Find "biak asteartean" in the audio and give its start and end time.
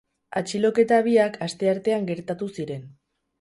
1.07-2.09